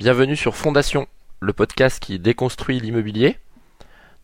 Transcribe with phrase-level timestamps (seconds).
[0.00, 1.06] Bienvenue sur Fondation,
[1.40, 3.36] le podcast qui déconstruit l'immobilier.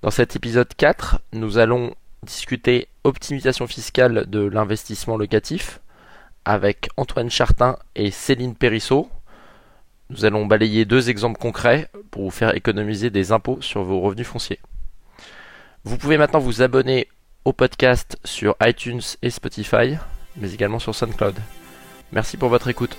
[0.00, 5.80] Dans cet épisode 4, nous allons discuter optimisation fiscale de l'investissement locatif
[6.46, 9.10] avec Antoine Chartin et Céline Périssot.
[10.08, 14.26] Nous allons balayer deux exemples concrets pour vous faire économiser des impôts sur vos revenus
[14.26, 14.60] fonciers.
[15.84, 17.06] Vous pouvez maintenant vous abonner
[17.44, 19.98] au podcast sur iTunes et Spotify,
[20.36, 21.36] mais également sur SoundCloud.
[22.12, 22.96] Merci pour votre écoute.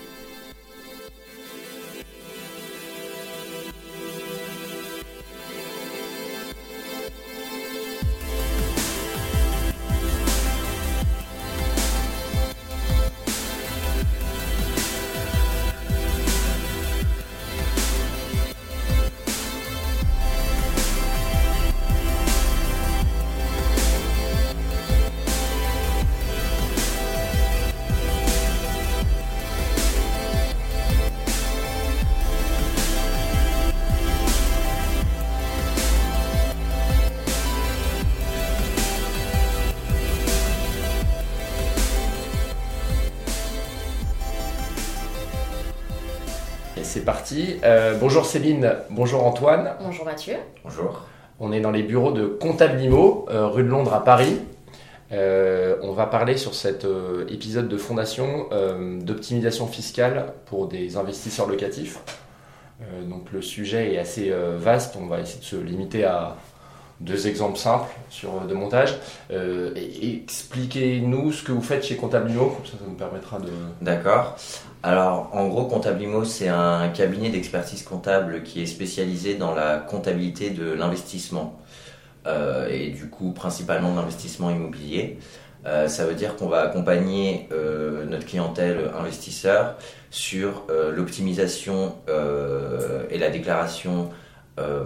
[47.07, 47.55] Parti.
[47.63, 49.75] Euh, bonjour Céline, bonjour Antoine.
[49.81, 50.35] Bonjour Mathieu.
[50.65, 51.03] Bonjour.
[51.39, 54.41] On est dans les bureaux de Comptable Imo, euh, rue de Londres à Paris.
[55.13, 60.97] Euh, on va parler sur cet euh, épisode de fondation euh, d'optimisation fiscale pour des
[60.97, 61.99] investisseurs locatifs.
[62.81, 66.35] Euh, donc le sujet est assez euh, vaste, on va essayer de se limiter à
[66.99, 68.95] deux exemples simples sur, de montage.
[69.31, 73.49] Euh, Expliquez-nous ce que vous faites chez Comptable Imo, comme ça ça nous permettra de...
[73.81, 74.35] D'accord.
[74.83, 80.49] Alors, en gros, Comptablimo, c'est un cabinet d'expertise comptable qui est spécialisé dans la comptabilité
[80.49, 81.59] de l'investissement.
[82.25, 85.17] Euh, et du coup, principalement de l'investissement immobilier.
[85.65, 89.75] Euh, ça veut dire qu'on va accompagner euh, notre clientèle investisseur
[90.09, 94.09] sur euh, l'optimisation euh, et la déclaration
[94.59, 94.83] euh,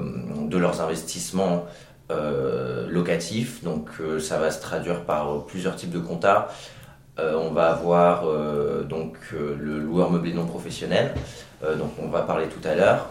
[0.48, 1.66] de leurs investissements
[2.12, 3.64] euh, locatifs.
[3.64, 6.50] Donc, euh, ça va se traduire par plusieurs types de comptas.
[7.20, 8.26] Euh, on va avoir
[8.86, 11.14] donc le loueur meublé non professionnel,
[11.62, 13.10] donc on va parler tout à l'heure,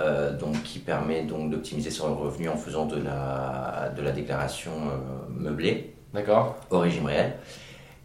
[0.00, 4.72] euh, donc qui permet donc d'optimiser son revenu en faisant de la de la déclaration
[4.72, 7.34] euh, meublée D'accord au régime réel.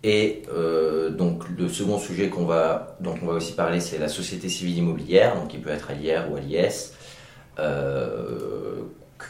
[0.04, 4.08] Et euh, donc le second sujet qu'on va dont on va aussi parler, c'est la
[4.08, 6.94] société civile immobilière, donc qui peut être à l'IR ou à l'IS,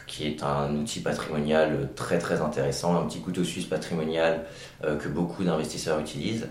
[0.06, 4.44] qui est un outil patrimonial très très intéressant, un petit couteau suisse patrimonial
[4.84, 6.48] euh, que beaucoup d'investisseurs utilisent.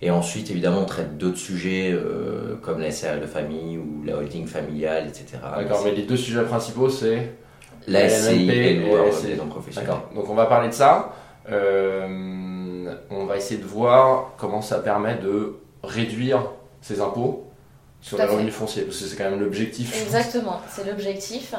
[0.00, 4.16] Et ensuite, évidemment, on traite d'autres sujets euh, comme la SRL de famille ou la
[4.16, 5.38] holding familiale, etc.
[5.42, 7.32] D'accord, mais les deux sujets principaux c'est...
[7.86, 9.36] La SCI et le loueur et meublé SCI.
[9.38, 9.88] non professionnel.
[9.88, 11.14] D'accord, donc on va parler de ça.
[11.50, 16.42] Euh, on va essayer de voir comment ça permet de réduire
[16.82, 17.47] ses impôts
[18.00, 20.00] sur les revenus fonciers, parce que c'est quand même l'objectif.
[20.02, 21.54] Exactement, c'est l'objectif.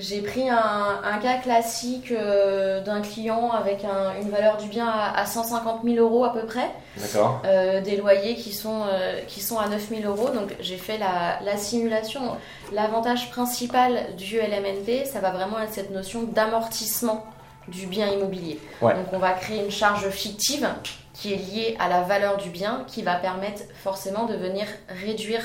[0.00, 4.86] J'ai pris un, un cas classique euh, d'un client avec un- une valeur du bien
[4.86, 9.20] à, à 150 000 euros à peu près, D'accord euh, des loyers qui sont, euh,
[9.26, 10.28] qui sont à 9 000 euros.
[10.30, 12.36] Donc j'ai fait la, la simulation.
[12.72, 17.24] L'avantage principal du LMNP, ça va vraiment être cette notion d'amortissement
[17.66, 18.60] du bien immobilier.
[18.80, 18.94] Ouais.
[18.94, 20.68] Donc on va créer une charge fictive
[21.12, 24.66] qui est liée à la valeur du bien qui va permettre forcément de venir
[25.04, 25.42] réduire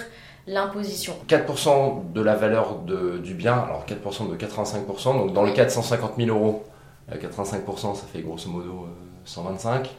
[0.47, 1.15] l'imposition.
[1.27, 5.65] 4% de la valeur de- du bien, alors 4% de 85%, donc dans le cas
[5.65, 6.63] de 150 000 euros,
[7.11, 8.87] euh, 85% ça fait grosso modo euh,
[9.25, 9.89] 125,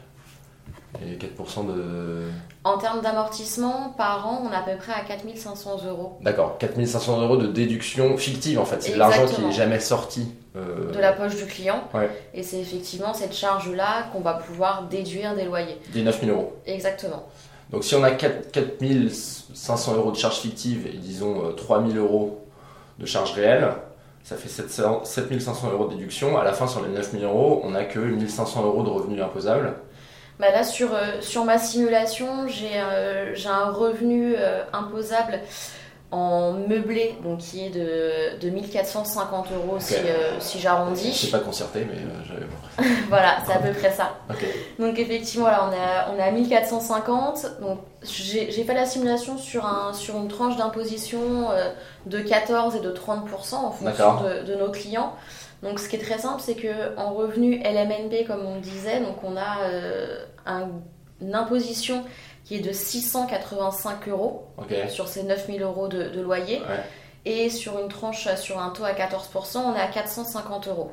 [1.03, 2.28] et 4% de...
[2.62, 7.21] En termes d'amortissement, par an, on est à peu près à 4500 euros D'accord, 4500
[7.21, 9.49] euros de déduction fictive en fait, c'est de l'argent qui Exactement.
[9.49, 10.28] est jamais sorti.
[10.56, 11.83] euh, de la poche du client.
[11.93, 12.09] Ouais.
[12.33, 15.78] Et c'est effectivement cette charge-là qu'on va pouvoir déduire des loyers.
[15.93, 16.53] Des 9000 euros.
[16.65, 17.25] Exactement.
[17.70, 22.47] Donc si on a 4 4500 euros de charges fictives et disons euh, 3000 euros
[22.98, 23.72] de charges réelles,
[24.22, 26.38] ça fait 700 7500 euros de déduction.
[26.38, 29.74] À la fin, sur les 9000 euros, on n'a que 1500 euros de revenus imposables.
[30.41, 35.41] Bah là, sur, euh, sur ma simulation, j'ai euh, un revenu euh, imposable
[36.14, 41.12] en meublé, donc qui est de, de 1450 euros si, euh, si Je j'arrondis.
[41.12, 42.22] sais pas concerté, mais euh,
[42.78, 44.15] j'avais Voilà, c'est à peu près ça.
[44.78, 47.60] Donc effectivement, là, on est à, on est à 1450.
[47.60, 51.71] Donc j'ai fait la simulation sur, un, sur une tranche d'imposition euh,
[52.06, 55.12] de 14 et de 30% en fonction de, de nos clients.
[55.62, 59.00] Donc ce qui est très simple, c'est que en revenu LMNP, comme on le disait,
[59.00, 60.68] donc on a euh, un-
[61.22, 62.04] une imposition
[62.44, 64.44] qui est de 685 euros
[64.88, 66.60] sur ces 9000 euros de, de loyer.
[66.60, 66.80] Ouais.
[67.26, 70.91] Et sur une tranche, sur un taux à 14%, on est à 450 euros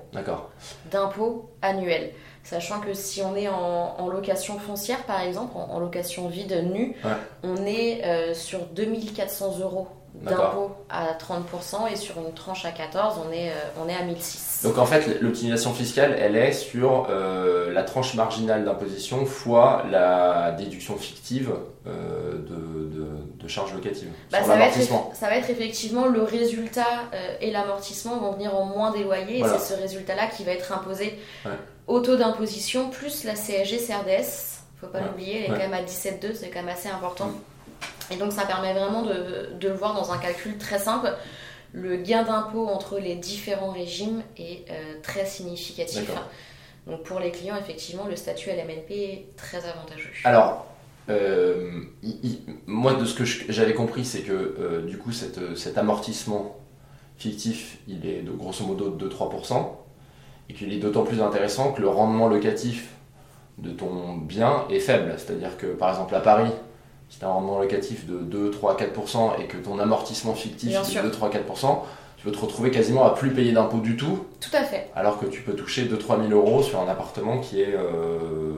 [0.89, 2.11] d'impôt annuel.
[2.43, 6.69] Sachant que si on est en, en location foncière, par exemple, en, en location vide
[6.71, 7.11] nue, Ouais.
[7.43, 13.19] on est euh, sur 2400 euros d'impôt à 30% et sur une tranche à 14,
[13.27, 13.53] on est, euh,
[13.83, 14.61] on est à 1006.
[14.63, 20.51] Donc en fait, l'optimisation fiscale, elle est sur euh, la tranche marginale d'imposition fois la
[20.51, 21.51] déduction fictive
[21.87, 24.09] euh, de, de, de, charges locatives.
[24.31, 24.77] Bah, ça, va être,
[25.13, 27.09] ça, va être, effectivement le résultat
[27.39, 30.71] et l'amortissement vont venir en moins des loyers et c'est ce résultat-là qui va être
[30.71, 31.17] imposé
[31.87, 34.59] au taux d'imposition plus la CSG CRDS.
[34.79, 37.31] Faut pas l'oublier, elle est quand même à 17,2, c'est quand même assez important.
[38.11, 41.13] Et donc ça permet vraiment de, de, le voir dans un calcul très simple.
[41.73, 46.11] Le gain d'impôt entre les différents régimes est euh, très significatif.
[46.87, 50.09] Donc pour les clients, effectivement, le statut LMNP est très avantageux.
[50.23, 50.65] Alors,
[51.09, 51.81] euh,
[52.65, 56.57] moi de ce que j'avais compris, c'est que euh, du coup cette, cet amortissement
[57.17, 59.67] fictif, il est de grosso modo de 2-3%,
[60.49, 62.89] et qu'il est d'autant plus intéressant que le rendement locatif
[63.59, 65.13] de ton bien est faible.
[65.17, 66.51] C'est-à-dire que par exemple à Paris,
[67.11, 70.69] si tu as un rendement locatif de 2, 3, 4% et que ton amortissement fictif
[70.69, 71.79] est de 2, 3, 4%,
[72.15, 74.25] tu peux te retrouver quasiment à plus payer d'impôts du tout.
[74.39, 74.89] Tout à fait.
[74.95, 78.49] Alors que tu peux toucher 2-3 000 euros sur un appartement qui est euh,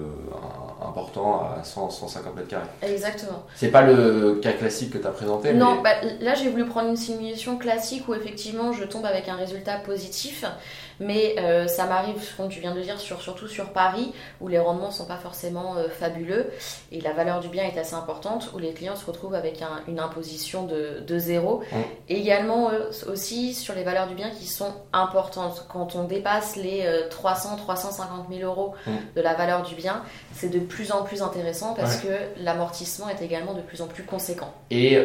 [0.81, 2.67] important à 100, 150 mètres carrés.
[2.81, 3.43] Exactement.
[3.55, 5.91] C'est pas le cas classique que tu as présenté Non, bah,
[6.21, 10.45] là j'ai voulu prendre une simulation classique où effectivement je tombe avec un résultat positif.
[10.99, 14.59] Mais euh, ça m'arrive, comme tu viens de dire, sur, surtout sur Paris, où les
[14.59, 16.51] rendements ne sont pas forcément euh, fabuleux
[16.91, 19.99] et la valeur du bien est assez importante, où les clients se retrouvent avec une
[19.99, 21.63] imposition de, de zéro.
[22.09, 25.65] Et également euh, aussi sur les valeurs du bien qui sont importantes.
[25.69, 28.73] Quand on dépasse les 300, 350 000 euros
[29.15, 30.03] de la valeur du bien,
[30.33, 32.07] c'est de plus en plus intéressant parce que
[32.43, 34.53] l'amortissement est également de plus en plus conséquent.
[34.71, 34.97] Et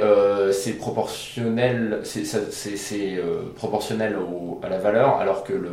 [0.53, 3.21] c'est proportionnel, c'est
[3.57, 4.17] proportionnel
[4.63, 5.71] à la valeur, alors que le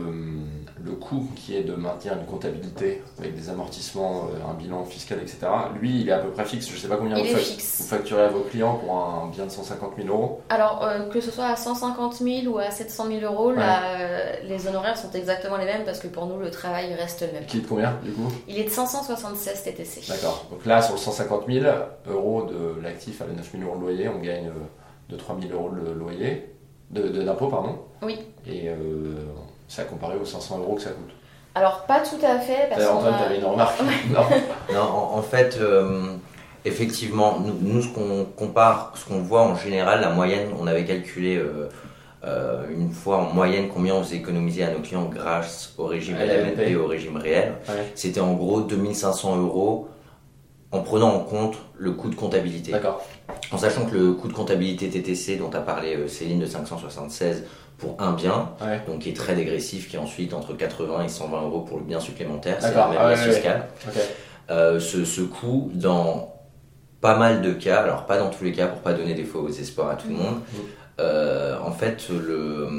[0.86, 5.20] le, coût qui est de maintenir une comptabilité avec des amortissements, euh, un bilan fiscal,
[5.22, 5.40] etc.,
[5.80, 6.68] lui, il est à peu près fixe.
[6.70, 9.94] Je ne sais pas combien vous, facturez à vos clients pour un bien de 150
[9.98, 10.42] 000 euros.
[10.50, 14.68] Alors, euh, que ce soit à 150 000 ou à 700 000 euros, euh, les
[14.68, 17.46] honoraires sont exactement les mêmes parce que pour nous, le travail reste le même.
[17.46, 18.32] Qui est de combien, du coup?
[18.48, 20.02] Il est de 576 TTC.
[20.10, 20.48] D'accord.
[20.52, 21.66] Donc là, sur 150 000
[22.08, 24.52] euros de l'actif à 9 000 euros de loyer, on gagne
[25.10, 26.56] de 3 000 euros de loyer,
[26.92, 27.80] d'impôt, de, pardon.
[28.02, 28.20] Oui.
[28.48, 28.70] Et
[29.68, 31.12] ça a comparé aux 500 euros que ça coûte.
[31.56, 32.68] Alors, pas tout à fait.
[32.70, 33.80] Parce Antoine, tu avais une remarque
[34.74, 36.02] Non, en, fait, euh,
[36.66, 41.38] effectivement, nous, ce qu'on compare, ce qu'on voit en général, la moyenne, on avait calculé
[41.38, 41.70] euh,
[42.26, 46.18] euh, une fois en moyenne combien on faisait économiser à nos clients grâce au régime
[46.18, 47.54] LMNP et au régime réel.
[47.96, 49.88] C'était en gros 2500 euros
[50.72, 52.74] en prenant en compte le coût de comptabilité.
[52.74, 53.02] D'accord.
[53.54, 57.44] En sachant que le coût de comptabilité TTC dont a parlé Céline de 576
[57.78, 58.50] pour un bien,
[58.88, 61.84] donc qui est très dégressif, qui est ensuite entre 80 et 120 euros pour le
[61.84, 63.68] bien supplémentaire, c'est la même ah, fiscale.
[64.50, 66.34] Euh, ce, coût, dans
[67.02, 69.48] pas mal de cas, alors pas dans tous les cas pour pas donner des faux
[69.50, 70.18] espoirs à tout le mmh.
[70.18, 70.58] monde, mmh.
[71.00, 72.70] Euh, en fait, le,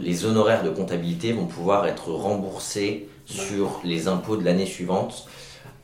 [0.00, 5.26] les honoraires de comptabilité vont pouvoir être remboursés sur les impôts de l'année suivante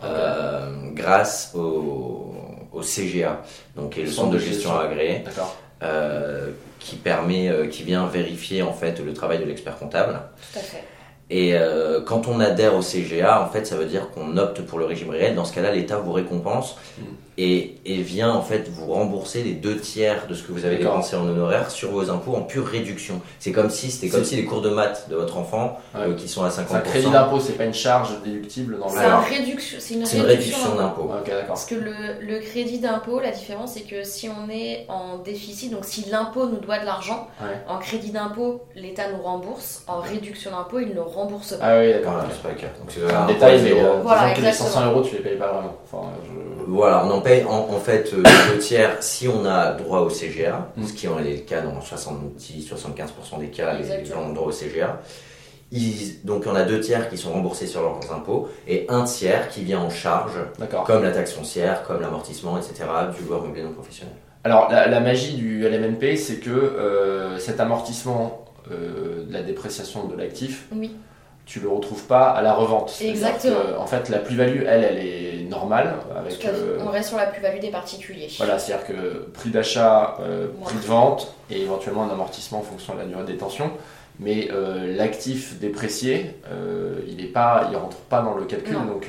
[0.02, 2.34] euh, grâce au,
[2.72, 3.42] au, CGA,
[3.76, 5.22] donc le centre de gestion, agréé.
[5.26, 5.42] Euh,
[6.82, 10.20] qui permet, euh, qui vient vérifier en fait le travail de l'expert comptable.
[11.34, 14.79] Et euh, quand on adhère au CGA, en fait, ça veut dire qu'on opte pour
[14.79, 15.34] le régime réel.
[15.34, 17.02] Dans ce cas-là, l'État vous récompense mm.
[17.38, 20.76] et, et, vient en fait vous rembourser les deux tiers de ce que vous avez
[20.76, 23.23] dépensé en honoraires sur vos impôts en pure réduction.
[23.38, 26.29] C'est comme si c'était comme si les cours de maths de votre enfant euh, qui
[26.29, 26.53] sont à 50%.
[26.69, 28.93] C'est un crédit d'impôt, c'est pas une charge déductible dans le.
[28.93, 31.10] C'est une, une, réduction, d'impôt.
[31.48, 35.72] Parce que le, le crédit d'impôt, la différence, c'est que si on est en déficit,
[35.72, 37.29] donc si l'impôt nous doit de l'argent,
[37.69, 39.84] en crédit d'impôt, l'État nous rembourse.
[39.86, 41.21] En réduction d'impôt, il nous rembourse
[41.60, 42.67] ah oui, d'accord, c'est pas le cas.
[42.79, 45.52] Donc c'est un détail, mais euh, voilà, que les 500 euros, tu les payes pas
[45.52, 45.76] vraiment.
[45.84, 46.08] Enfin,
[46.67, 50.08] Voilà, on en paye en, en fait euh, deux tiers si on a droit au
[50.08, 50.86] CGA, mm.
[50.86, 55.00] ce qui est le cas dans 70-75% des cas, les gens ont droit au CGA.
[55.74, 59.48] Ils, donc on a deux tiers qui sont remboursés sur leurs impôts et un tiers
[59.48, 60.38] qui vient en charge,
[60.84, 62.84] comme la taxe foncière, comme l'amortissement, etc.,
[63.17, 64.14] du loueur meublé non professionnel.
[64.44, 70.06] Alors la, la, magie du LMNP, c'est que euh, cet amortissement euh, de la dépréciation
[70.08, 70.94] de l'actif, oui
[71.46, 72.96] tu le retrouves pas à la revente.
[73.01, 73.56] Exactement.
[73.79, 75.94] en fait, la plus-value, elle, elle est normale.
[76.17, 78.29] Avec, euh, on reste sur la plus-value des particuliers.
[78.39, 82.94] Voilà, c'est-à-dire que prix d'achat, euh, prix de vente et éventuellement un amortissement en fonction
[82.94, 83.70] de la durée de détention.
[84.20, 86.37] Mais euh, l'actif déprécié,
[87.08, 88.75] il ne pas, il rentre pas dans le calcul.
[88.75, 89.08] Donc,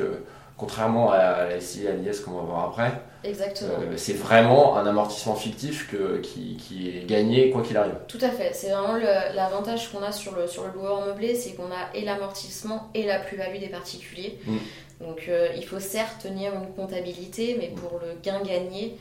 [0.63, 2.93] contrairement à la SI et à l'IS qu'on va voir après,
[3.24, 3.74] Exactement.
[3.79, 7.96] Euh, c'est vraiment un amortissement fictif que, qui, qui, est gagné quoi qu'il arrive.
[8.08, 8.51] Tout à fait.
[8.53, 8.98] C'est vraiment
[9.34, 13.03] l'avantage qu'on a sur le, sur le loueur meublé, c'est qu'on a et l'amortissement et
[13.03, 14.39] la plus-value des particuliers.
[14.46, 14.58] Mm.
[15.01, 18.98] Donc euh, il faut certes tenir une comptabilité, mais pour le gain gagné,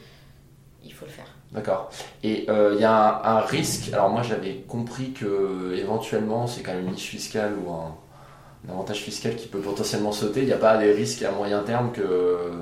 [0.84, 1.28] il faut le faire.
[1.50, 1.90] D'accord.
[2.22, 3.92] Et il y a un, risque.
[3.92, 7.94] Alors moi j'avais compris que éventuellement c'est quand même une niche fiscale ou un,
[8.68, 10.40] un avantage fiscal qui peut potentiellement sauter.
[10.40, 12.52] Il n'y a pas des risques à moyen terme que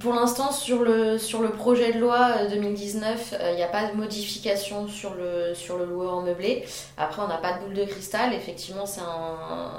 [0.00, 3.68] pour l'instant, sur le, sur le projet de loi 2019, euh, il n'y euh, a
[3.68, 6.64] pas de modification sur le, sur le loueur meublé.
[6.98, 8.34] Après, on n'a pas de boule de cristal.
[8.34, 8.84] Effectivement,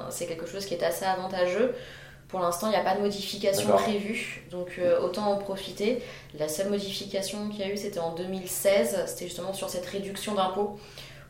[0.09, 1.75] c'est quelque chose qui est assez avantageux.
[2.29, 6.01] Pour l'instant, il n'y a pas de modification prévue, donc euh, autant en profiter.
[6.37, 10.33] La seule modification qu'il y a eu, c'était en 2016, c'était justement sur cette réduction
[10.33, 10.77] d'impôt,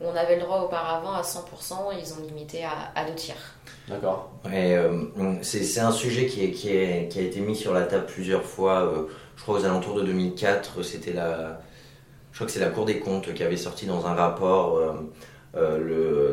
[0.01, 3.56] où on avait le droit auparavant à 100%, ils ont limité à, à deux tiers.
[3.87, 4.33] D'accord.
[4.53, 5.05] Euh,
[5.41, 8.83] c'est un sujet qui, a été mis sur la table plusieurs fois.
[8.83, 11.61] Euh, je crois aux alentours de 2004, c'était la,
[12.33, 14.77] je la Cour des comptes qui avait sorti dans un rapport
[15.55, 16.27] euh,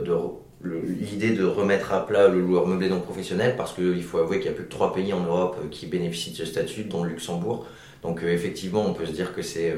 [0.64, 4.50] l'idée de, remettre à plat le loueur meublé non professionnel parce qu'il faut avouer qu'il
[4.50, 7.10] n'y a plus que trois pays en Europe qui bénéficient de ce statut, dont le
[7.10, 7.66] Luxembourg.
[8.02, 9.72] Donc effectivement, on peut se dire que c'est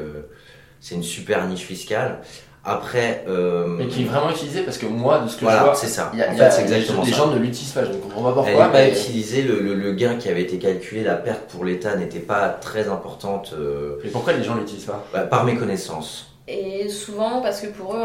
[0.93, 2.23] une super niche fiscale.
[2.67, 3.25] Après.
[3.29, 3.67] Euh...
[3.69, 6.11] Mais qui est vraiment utilisé parce que moi, de ce que je vois, c'est ça.
[6.15, 8.33] Y a, en fait, c'est exactement les, gens ne l'utilisent pas, je ne comprends pas
[8.33, 8.53] pourquoi.
[8.53, 11.95] Elle n'est pas utilisée, le, le, gain qui avait été calculé, la perte pour l'État
[11.95, 13.55] n'était pas très importante.
[13.57, 14.01] Euh...
[14.03, 16.33] Mais pourquoi les gens ne l'utilisent pas bah, Par méconnaissance.
[16.49, 18.05] Et souvent parce que pour eux,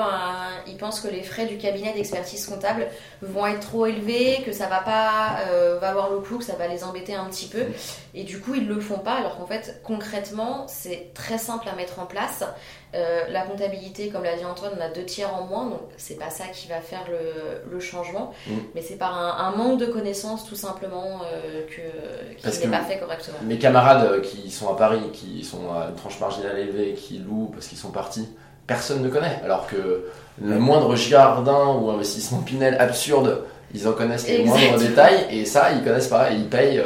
[0.66, 2.88] ils pensent que les frais du cabinet d'expertise comptable
[3.22, 6.68] vont être trop élevés, que ça va pas euh, valoir le coup, que ça va
[6.68, 7.66] les embêter un petit peu.
[8.16, 11.76] Et du coup, ils le font pas, alors qu'en fait, concrètement, c'est très simple à
[11.76, 12.44] mettre en place.
[12.94, 16.20] Euh, la comptabilité, comme l'a dit Antoine, on a deux tiers en moins, donc c'est
[16.20, 17.06] pas ça qui va faire
[17.72, 18.52] le, changement, mm.
[18.76, 23.00] mais c'est par un, manque de connaissances tout simplement euh, que, qui n'est pas fait
[23.00, 23.38] correctement.
[23.44, 27.18] Mes camarades euh, qui sont à Paris, qui sont à une tranche marginale élevée, qui
[27.18, 28.28] louent parce qu'ils sont partis,
[28.68, 30.08] personne ne connaît, alors que
[30.42, 35.72] le moindre jardin ou investissement Pinel absurde, ils en connaissent les moindres détails, et ça,
[35.72, 36.84] ils connaissent pas, ils payent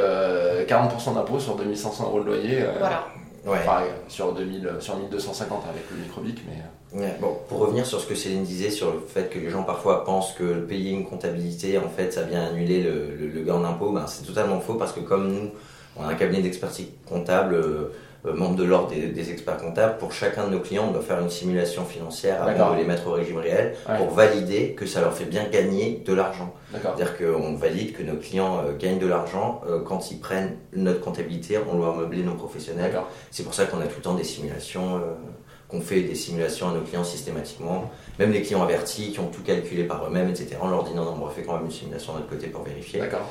[0.68, 2.64] 40% d'impôts sur 2500 euros de loyer.
[2.78, 3.06] voilà.
[3.46, 3.60] Ouais.
[4.08, 6.40] sur, 2000, sur 1250 avec le microbic.
[6.48, 7.02] Mais...
[7.02, 7.08] Euh.
[7.20, 10.04] bon, pour revenir sur ce que Céline disait, sur le fait que les gens parfois
[10.04, 14.06] pensent que payer une comptabilité, en fait, ça vient annuler le, le, gain d'impôt, ben,
[14.06, 15.50] c'est totalement faux parce que comme nous,
[15.96, 17.88] on a un cabinet d'expertise comptable, euh, euh,
[18.32, 21.30] membre de l'ordre des, experts comptables, pour chacun de nos clients, on doit faire une
[21.30, 25.24] simulation financière avant de les mettre au régime réel pour valider que ça leur fait
[25.24, 26.54] bien gagner de l'argent.
[26.72, 31.00] C'est-à-dire qu'on valide que nos clients euh, gagnent de l'argent euh, quand ils prennent notre
[31.00, 32.92] comptabilité, on doit meubler nos professionnels.
[33.30, 35.00] C'est pour ça qu'on a tout le temps des simulations,
[35.68, 37.90] qu'on fait des simulations à nos clients systématiquement.
[38.18, 40.56] Même les clients avertis qui ont tout calculé par eux-mêmes, etc.
[40.60, 42.62] On leur dit non, non, on refait quand même une simulation de notre côté pour
[42.62, 43.00] vérifier.
[43.00, 43.28] D'accord.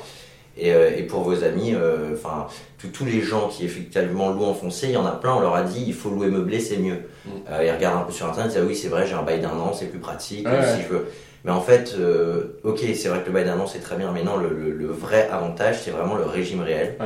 [0.62, 2.46] Euh, et, pour vos amis, euh, enfin
[2.92, 5.54] tous les gens qui effectivement louent en foncé, il y en a plein, on leur
[5.54, 7.00] a dit il faut louer meublé, c'est mieux.
[7.24, 7.30] Mm.
[7.50, 9.22] Euh, ils regardent un peu sur internet, ils disent ah oui c'est vrai j'ai un
[9.22, 11.08] bail d'un an, c'est plus pratique si je veux.
[11.44, 11.94] Mais en fait,
[12.64, 15.28] ok c'est vrai que le bail d'un an c'est très bien, mais non le, vrai
[15.30, 16.96] avantage c'est vraiment le régime réel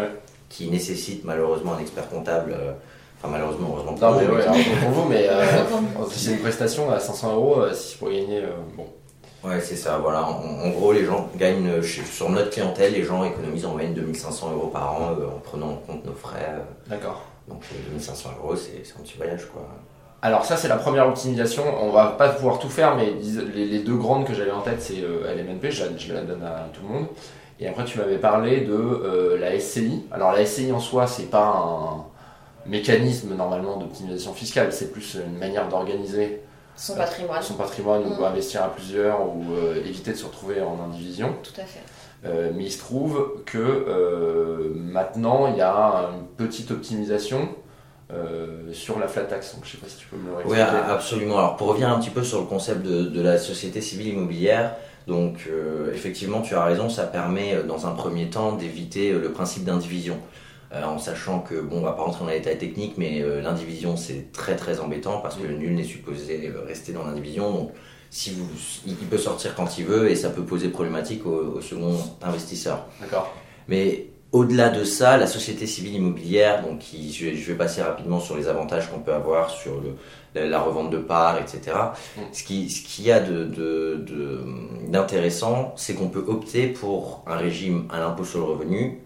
[0.49, 2.55] qui nécessite malheureusement un expert comptable.
[3.23, 5.29] Enfin, malheureusement, heureusement pour, vous, mais, pour vous, mais
[6.11, 8.43] c'est une prestation à 500 euros si pour gagner.
[8.75, 8.87] bon,
[9.43, 9.99] Ouais, c'est ça.
[9.99, 10.23] Voilà.
[10.25, 14.53] En, gros, les gens gagnent euh, sur notre clientèle, les gens économisent en moyenne 2500
[14.53, 16.47] euros par an euh, en prenant en compte nos frais.
[16.51, 16.61] Euh.
[16.89, 17.25] D'accord.
[17.49, 19.67] Donc 2500 euros, c'est un petit voyage, quoi.
[20.23, 21.65] Alors ça, c'est la première optimisation.
[21.83, 23.15] On va pas pouvoir tout faire, mais
[23.55, 25.71] les, deux grandes que j'avais en tête, c'est LMNP.
[25.71, 27.07] Je, je, la donne à tout le monde.
[27.59, 30.05] Et après, tu m'avais parlé de la SCI.
[30.13, 32.05] Alors la SCI en soi, c'est pas un
[32.67, 36.43] mécanisme normalement d'optimisation fiscale, c'est plus une manière d'organiser
[36.81, 37.43] son patrimoine.
[37.43, 38.25] Son patrimoine, ou mm.
[38.25, 41.35] investir à plusieurs, ou euh, éviter de se retrouver en indivision.
[41.43, 41.81] Tout à fait.
[42.25, 47.49] Euh, mais il se trouve que euh, maintenant, il y a une petite optimisation
[48.73, 49.55] sur la flat tax.
[49.55, 50.47] Donc, je ne sais pas si tu peux me le.
[50.47, 51.39] Oui, absolument.
[51.39, 54.75] Alors, pour revenir un petit peu sur le concept de, de la société civile immobilière,
[55.07, 55.49] donc
[55.95, 60.19] effectivement, tu as raison, ça permet dans un premier temps d'éviter le principe d'indivision.
[60.73, 63.43] Euh, en sachant que, bon, on va pas rentrer dans les détails techniques, mais euh,
[63.43, 67.51] l'indivision c'est très très embêtant parce que nul n'est supposé rester dans l'indivision.
[67.51, 67.71] Donc,
[68.11, 68.47] si vous,
[68.87, 72.87] il peut sortir quand il veut et ça peut poser problématique au, second investisseur.
[73.01, 73.35] D'accord.
[73.67, 78.47] Mais au-delà de ça, la société civile immobilière, donc je, vais, passer rapidement sur les
[78.47, 79.97] avantages qu'on peut avoir sur le,
[80.49, 81.77] la, revente de parts, etc.
[82.33, 83.21] Ce qui, ce qu'il y a
[84.89, 89.01] d'intéressant, de, de, c'est qu'on peut opter pour un régime à l'impôt sur le revenu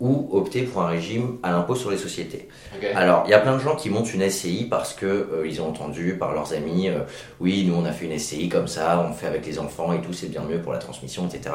[0.00, 2.48] ou opter pour un régime à l'impôt sur les sociétés.
[2.94, 5.60] Alors, il y a plein de gens qui montent une SCI parce que euh, ils
[5.60, 7.00] ont entendu par leurs amis, euh,
[7.40, 10.00] oui, nous on a fait une SCI comme ça, on fait avec les enfants et
[10.00, 11.52] tout, c'est bien mieux pour la transmission, etc.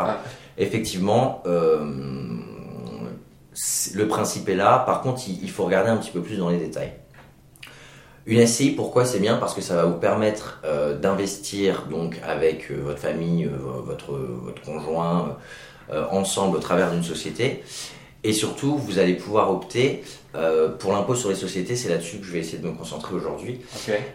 [0.57, 1.85] Effectivement, euh,
[3.93, 4.83] le principe est là.
[4.85, 6.91] Par contre, il, faut regarder un petit peu plus dans les détails.
[8.25, 9.37] Une SCI, pourquoi c'est bien?
[9.37, 10.61] Parce que ça va vous permettre
[11.01, 13.49] d'investir donc avec votre famille,
[13.85, 15.37] votre, votre conjoint,
[16.09, 17.63] ensemble au travers d'une société
[18.23, 20.03] Et surtout, vous allez pouvoir opter
[20.35, 21.75] euh, pour l'impôt sur les sociétés.
[21.75, 23.59] C'est là-dessus que je vais essayer de me concentrer aujourd'hui.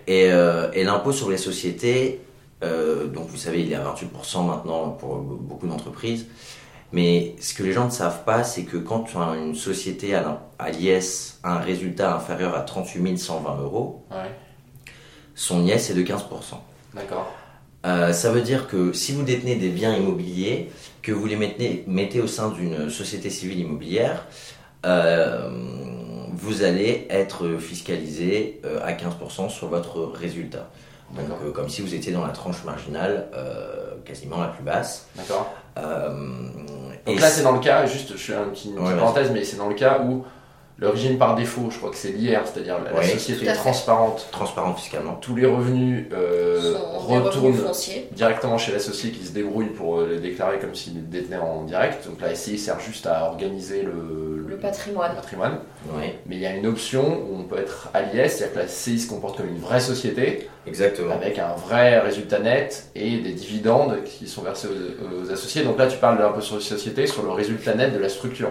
[0.07, 2.21] Et, euh, et l'impôt sur les sociétés,
[2.65, 6.27] euh, donc vous savez, il est à 28% maintenant pour beaucoup d'entreprises.
[6.91, 11.39] Mais ce que les gens ne savent pas, c'est que quand une société à l'IS
[11.43, 14.31] a un résultat inférieur à 38 120 euros, Ouais.
[15.35, 16.55] son IS est de 15%.
[16.95, 17.31] D'accord.
[17.87, 20.71] Euh, ça veut dire que si vous détenez des biens immobiliers,
[21.03, 24.27] que vous les mettez, mettez au sein d'une société civile immobilière,
[24.85, 25.49] euh,
[26.33, 30.71] vous allez être fiscalisé euh, à 15% sur votre résultat.
[31.15, 33.29] Donc, comme si vous étiez dans la tranche marginale,
[34.05, 35.07] quasiment la plus basse.
[35.17, 35.55] D'accord.
[35.75, 38.91] Donc et là, c'est dans le cas, juste, je fais un petit, une petite Ouais,
[38.91, 38.99] vas-y.
[38.99, 40.27] parenthèse, mais c'est dans le cas où
[40.81, 43.05] le régime par défaut, je crois que c'est l'IR, c'est-à-dire la, Ouais.
[43.05, 45.15] société est transparente, transparent fiscalement.
[45.15, 47.73] tous les revenus euh, revenus retournent
[48.13, 51.65] directement chez l'associé qui se débrouille pour euh, les déclarer comme s'il les détenait en
[51.65, 52.07] direct.
[52.07, 55.17] Donc la SCI sert juste à organiser le, Le patrimoine.
[55.17, 55.59] patrimoine.
[55.97, 58.59] Oui, Mais il y a une option où on peut être à l'IS, c'est-à-dire que
[58.61, 61.13] la SCI se comporte comme une vraie société, exactement.
[61.13, 65.65] avec un vrai résultat net et des dividendes qui sont versés aux, aux associés.
[65.65, 68.09] Donc là, tu parles d'un peu sur les sociétés, sur le résultat net de la
[68.09, 68.51] structure.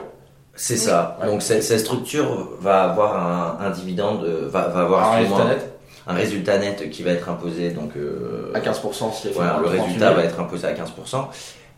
[0.58, 0.80] C'est Oui.
[0.82, 1.18] ça.
[1.22, 1.28] Ouais.
[1.28, 5.46] Donc cette, cette structure va avoir un, un dividende, euh, va, va avoir un résultat
[5.46, 5.74] net
[6.10, 9.70] un résultat net qui va être imposé donc euh, à 15% si le de 38
[9.82, 10.16] résultat 000.
[10.16, 11.26] va être imposé à 15%.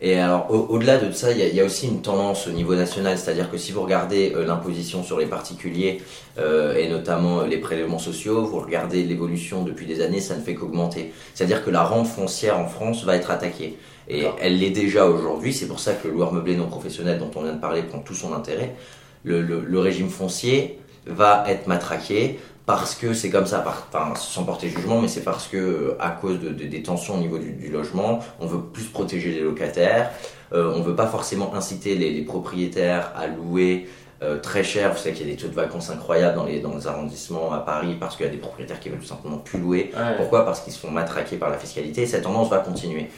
[0.02, 2.46] Et alors, au- au-delà de ça, il y, a- il y a aussi une tendance
[2.46, 6.00] au niveau national, c'est-à-dire que si vous regardez euh, l'imposition sur les particuliers
[6.38, 10.40] euh, et notamment euh, les prélèvements sociaux, vous regardez l'évolution depuis des années, ça ne
[10.40, 11.12] fait qu'augmenter.
[11.34, 13.76] C'est-à-dire que la rente foncière en France va être attaquée.
[14.08, 17.30] Et elle l'est déjà aujourd'hui, c'est pour ça que le loueur meublé non professionnel dont
[17.36, 18.74] on vient de parler prend tout son intérêt.
[19.22, 24.14] Le, le- le régime foncier va être matraqué parce que c'est comme ça, par- enfin,
[24.14, 27.18] sans porter jugement, mais c'est parce que euh, à cause de, de- des tensions au
[27.18, 30.10] niveau du, du logement, on veut plus protéger les locataires,
[30.52, 33.88] euh, on veut pas forcément inciter les, les propriétaires à louer
[34.22, 34.92] euh, très cher.
[34.92, 37.52] Vous savez qu'il y a des taux de vacances incroyables dans les, dans les arrondissements
[37.52, 39.90] à Paris parce qu'il y a des propriétaires qui veulent tout simplement plus louer.
[39.96, 40.16] Ouais.
[40.18, 40.44] Pourquoi?
[40.44, 43.08] Parce qu'ils se font matraquer par la fiscalité et cette tendance va continuer.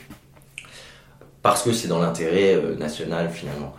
[1.42, 3.74] Parce que c'est dans l'intérêt euh, national finalement.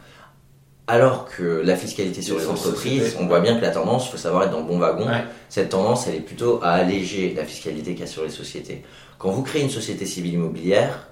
[0.87, 4.17] Alors que la fiscalité sur les entreprises, on voit bien que la tendance, il faut
[4.17, 5.23] savoir être dans le bon wagon, Ouais.
[5.47, 8.83] cette tendance, elle est plutôt à alléger la fiscalité qu'il y a sur les sociétés.
[9.17, 11.07] Quand vous créez une société civile immobilière,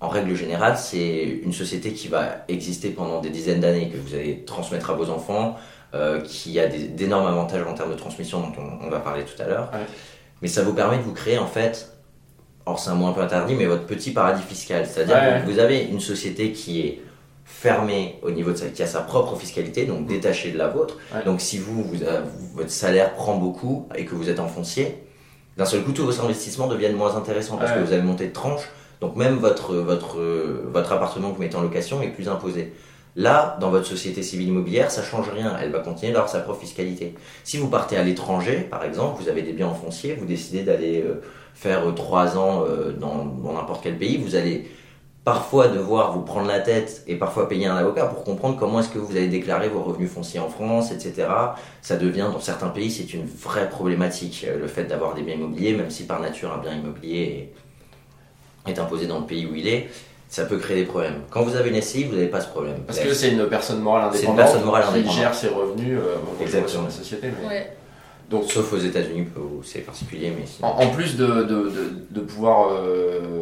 [0.00, 4.14] en règle générale, c'est une société qui va exister pendant des dizaines d'années, que vous
[4.14, 5.56] allez transmettre à vos enfants,
[5.92, 9.42] euh, qui a d'énormes avantages en termes de transmission dont on, on va parler tout
[9.42, 9.70] à l'heure.
[9.72, 9.80] Ouais.
[10.40, 11.92] Mais ça vous permet de vous créer en fait,
[12.64, 14.86] or c'est un mot un peu interdit, mais votre petit paradis fiscal.
[14.86, 15.42] C'est-à-dire Ouais.
[15.44, 17.02] que vous avez une société qui est
[17.52, 20.96] fermée au niveau de sa, qui a sa propre fiscalité, donc détachée de la vôtre.
[21.14, 21.24] Ouais.
[21.24, 24.48] Donc si vous, vous, euh, vous- votre salaire prend beaucoup et que vous êtes en
[24.48, 24.96] foncier,
[25.58, 27.78] d'un seul coup tous vos investissements deviennent moins intéressants parce Ouais.
[27.78, 28.62] que vous avez monté de tranche.
[29.00, 32.72] Donc même votre, votre, euh, votre appartement que vous mettez en location est plus imposé.
[33.16, 35.56] Là, dans votre société civile immobilière, ça change rien.
[35.60, 37.14] Elle va continuer d'avoir sa propre fiscalité.
[37.44, 40.62] Si vous partez à l'étranger, par exemple, vous avez des biens en foncier, vous décidez
[40.62, 41.20] d'aller euh,
[41.54, 42.64] faire trois ans
[43.00, 44.70] dans n'importe quel pays, vous allez
[45.24, 48.88] parfois devoir vous prendre la tête et parfois payer un avocat pour comprendre comment est-ce
[48.88, 51.28] que vous allez déclarer vos revenus fonciers en France, etc.
[51.82, 55.34] Ça devient, dans certains pays, c'est une vraie problématique, euh, le fait d'avoir des biens
[55.34, 57.50] immobiliers, même si par nature un bien immobilier
[58.66, 59.88] est, est imposé dans le pays où il est,
[60.28, 61.20] ça peut créer des problèmes.
[61.30, 62.76] Quand vous avez une SCI, vous n'avez pas ce problème.
[62.86, 65.16] Parce que c'est une personne morale C'est une indépendante personne morale qui indépendante.
[65.18, 66.84] gère ses revenus euh, Exactement.
[66.84, 67.28] la société.
[67.42, 67.72] mais- Ouais.
[68.30, 72.20] Donc, Sauf aux États-Unis où c'est particulier, mais en, en plus de, de, de, de
[72.20, 73.39] pouvoir euh,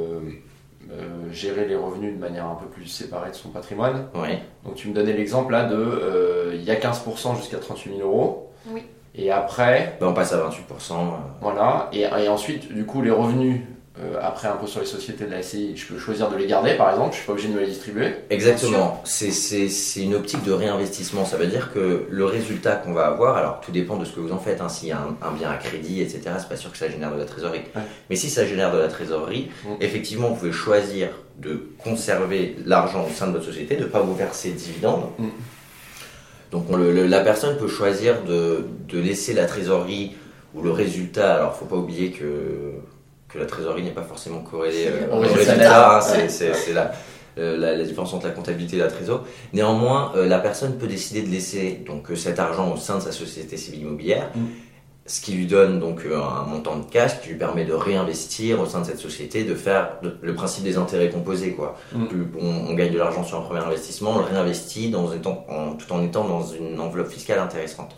[1.31, 4.41] gérer les revenus de manière un peu plus séparée de son patrimoine, Ouais.
[4.65, 8.09] donc tu me donnais l'exemple là de euh, il y a 15% jusqu'à 38 000
[8.09, 8.51] euros.
[8.71, 8.83] Oui.
[9.15, 10.93] Et après, Ben, on passe à 28%.
[10.93, 10.97] euh,
[11.41, 13.63] voilà, et, et ensuite, du coup, les revenus
[14.01, 16.75] euh, après impôt sur les sociétés de la SCI, je peux choisir de les garder
[16.75, 18.15] par exemple, je suis pas obligé de me les distribuer.
[18.31, 19.03] Exactement.
[19.05, 19.31] C'est-
[20.03, 21.25] une optique de réinvestissement.
[21.25, 24.21] Ça veut dire que le résultat qu'on va avoir, alors tout dépend de ce que
[24.21, 24.61] vous en faites.
[24.61, 24.69] hein.
[24.69, 27.13] S'il y a un, un bien à crédit, etc., c'est pas sûr que ça génère
[27.13, 27.63] de la trésorerie.
[27.75, 27.83] Ouais.
[28.11, 31.09] Mais si ça génère de la trésorerie, effectivement, vous pouvez choisir
[31.39, 35.05] de conserver l'argent au sein de votre société, de ne pas vous verser de dividendes.
[35.19, 35.29] Mm.
[36.51, 40.13] Donc on le- le- la personne peut choisir de, de laisser la trésorerie
[40.55, 41.35] ou le résultat.
[41.35, 42.73] Alors faut pas oublier que,
[43.29, 46.01] que la trésorerie n'est pas forcément corrélée euh, Au résultat.
[46.55, 46.93] C'est- la,
[47.37, 49.25] la, la différence entre la comptabilité et la trésor.
[49.53, 53.03] Néanmoins, euh, la personne peut décider de laisser donc euh, cet argent au sein de
[53.03, 54.41] sa société civile immobilière, Mm.
[55.07, 58.67] ce qui lui donne donc un montant de cash qui lui permet de réinvestir au
[58.67, 61.77] sein de cette société, de faire de- le principe des intérêts composés quoi.
[61.95, 62.07] Mm.
[62.07, 65.47] Plus on, on gagne de l'argent sur un premier investissement, on le réinvestit dans, étant-
[65.49, 67.95] en- tout en étant dans une enveloppe fiscale intéressante.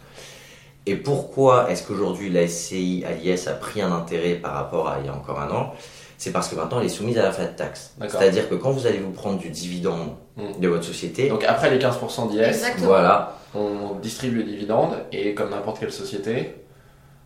[0.86, 4.98] Et pourquoi est-ce qu'aujourd'hui la SCI à l'IS a pris un intérêt par rapport à
[5.00, 5.74] il y a encore un an?
[6.16, 7.94] C'est parce que maintenant elle est soumise à la flat tax.
[8.00, 10.60] C'est-à-dire que quand vous allez vous prendre du dividende Mm.
[10.60, 15.50] de votre société, Donc après les 15% d'IS, voilà, on distribue les dividendes et comme
[15.50, 16.54] n'importe quelle société,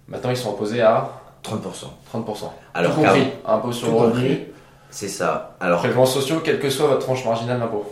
[0.09, 1.11] maintenant ils sont imposés à
[1.43, 1.87] 30%.
[2.13, 2.51] 30%.
[2.73, 4.41] Alors tout compris, impôt sur le revenu,
[4.91, 5.57] c'est ça.
[5.61, 7.85] Alors, prélèvements sociaux, quelle que soit votre tranche marginale d'impôt.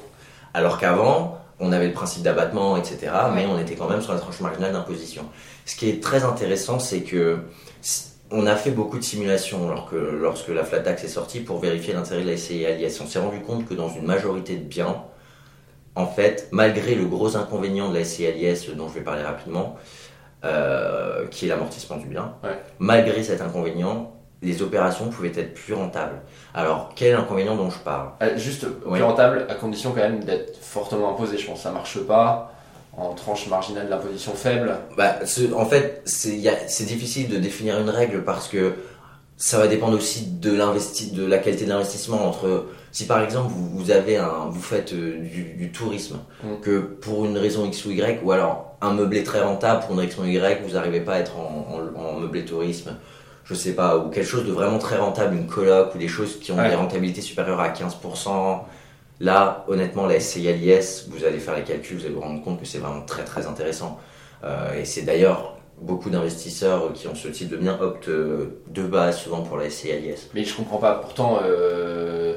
[0.54, 4.18] alors qu'avant, on avait le principe d'abattement, etc., mais on était quand même sur la
[4.18, 5.24] tranche marginale d'imposition.
[5.64, 7.38] Ce qui est très intéressant, c'est que
[8.30, 11.92] on a fait beaucoup de simulations lorsque, lorsque la flat tax est sortie pour vérifier
[11.92, 13.00] l'intérêt de la SCI l'IS.
[13.02, 15.02] On s'est rendu compte que dans une majorité de biens,
[15.94, 19.76] en fait, malgré le gros inconvénient de la SCI l'IS, dont je vais parler rapidement,
[20.44, 22.58] euh, qui est l'amortissement du bien, Ouais.
[22.78, 26.20] malgré cet inconvénient, les opérations pouvaient être plus rentables.
[26.54, 28.08] Alors, quel est l'inconvénient dont je parle?
[28.22, 29.00] Euh, Juste plus Ouais.
[29.02, 31.36] rentable, à condition quand même d'être fortement imposé.
[31.38, 32.51] Je pense que ça marche pas
[32.96, 34.76] en tranche marginale d'imposition faible.
[34.96, 38.74] Bah, ce- en fait, c'est difficile de définir une règle parce que
[39.36, 42.26] ça va dépendre aussi de, de la qualité de l'investissement.
[42.28, 46.60] Entre, si par exemple vous, vous avez un, vous faites euh, du, du tourisme, Mm.
[46.60, 50.00] que pour une raison X ou Y, ou alors un meublé très rentable pour une
[50.00, 52.96] raison Y, vous n'arrivez pas à être en, en- en meublé tourisme,
[53.44, 56.38] je sais pas, ou quelque chose de vraiment très rentable, une coloc ou des choses
[56.40, 56.68] qui ont Ouais.
[56.68, 58.64] des rentabilités supérieures à 15%.
[59.22, 62.42] Là, honnêtement, la SCI à l'IS, vous allez faire les calculs, vous allez vous rendre
[62.42, 64.00] compte que c'est vraiment très très intéressant.
[64.42, 68.82] Euh, et c'est d'ailleurs beaucoup d'investisseurs qui ont ce type de bien optent euh, de
[68.82, 70.28] base souvent pour la SCI à l'IS.
[70.34, 70.94] Mais je comprends pas.
[70.94, 72.34] Pourtant, euh,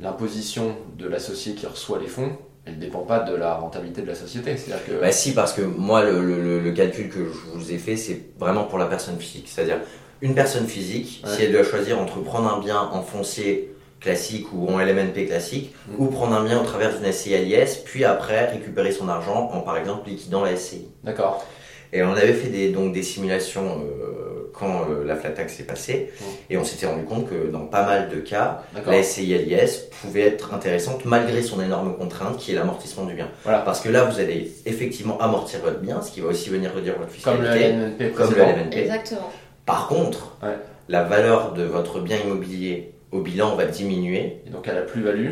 [0.00, 2.32] l'imposition de l'associé qui reçoit les fonds,
[2.66, 4.56] elle dépend pas de la rentabilité de la société.
[4.56, 7.72] C'est-à-dire que Bah si, parce que moi, le, le- le- le calcul que je vous
[7.72, 9.46] ai fait, c'est vraiment pour la personne physique.
[9.48, 9.78] C'est-à-dire,
[10.22, 11.30] une personne physique, Ouais.
[11.30, 15.74] si elle doit choisir entre prendre un bien en foncier classique ou en LMNP classique,
[15.88, 15.94] Mm.
[16.02, 19.50] ou prendre un bien au travers d'une SCI à l'IS, puis après récupérer son argent
[19.52, 20.88] en, par exemple, liquidant la SCI.
[21.02, 21.44] D'accord.
[21.92, 25.64] Et on avait fait des, donc des simulations euh, quand euh, la flat tax est
[25.64, 26.24] passée, Mm.
[26.50, 29.88] et on s'était rendu compte que dans pas mal de cas, la SCI à l'IS
[30.02, 33.28] pouvait être intéressante malgré son énorme contrainte qui est l'amortissement du bien.
[33.44, 33.60] Voilà.
[33.60, 36.96] Parce que là, vous allez effectivement amortir votre bien, ce qui va aussi venir réduire
[36.98, 37.74] votre Comme le fiscalité.
[37.76, 38.42] LNP Comme le.
[38.42, 38.76] LMNP.
[38.76, 39.30] Exactement.
[39.66, 40.50] Par contre, Ouais.
[40.88, 44.42] la valeur de votre bien immobilier au bilan va diminuer.
[44.46, 45.30] Et donc à la plus-value.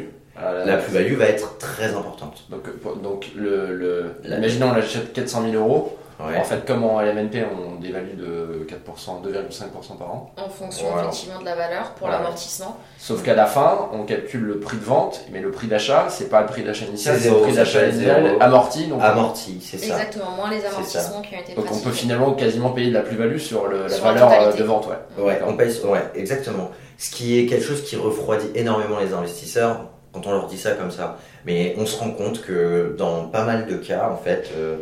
[0.64, 2.44] La plus-value va être très importante.
[2.50, 2.62] Donc,
[3.02, 5.98] donc le, le, La- imaginons on achète 400 000 euros.
[6.26, 6.38] Ouais.
[6.38, 10.30] En fait, comme en LMNP, on dévalue de 4%, 2,5% par an.
[10.36, 11.08] En fonction Voilà.
[11.08, 12.18] effectivement de la valeur pour Voilà.
[12.22, 12.76] l'amortissement.
[12.98, 16.28] Sauf qu'à la fin, on calcule le prix de vente, mais le prix d'achat, c'est
[16.28, 18.86] pas le prix d'achat initial, C'est c'est le prix d'achat initial amorti.
[18.86, 19.86] Donc, Amorti, c'est ça.
[19.86, 23.02] Exactement, moins les amortissements qui ont été donc on peut finalement quasiment payer de la
[23.02, 24.86] plus-value sur le- la Sur valeur euh, de vente.
[25.18, 25.24] Ouais.
[25.24, 26.70] Ouais, on paye, ouais, exactement.
[26.98, 30.72] Ce qui est quelque chose qui refroidit énormément les investisseurs quand on leur dit ça
[30.72, 31.16] comme ça.
[31.46, 34.76] Mais on se rend compte que dans pas mal de cas, en fait, euh,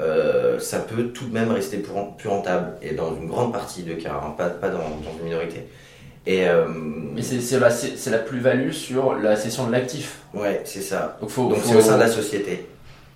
[0.00, 2.76] euh, ça peut tout de même rester plus, ren- plus rentable.
[2.82, 5.66] Et dans une grande partie de cas, hein, pas, pas dans, dans une minorité.
[6.26, 7.58] Et euh, Mais c'est
[8.10, 10.20] la, plus-value sur la cession de l'actif.
[10.34, 11.16] ouais, c'est ça.
[11.20, 12.66] Donc faut, Donc faut, c'est au sein de la société.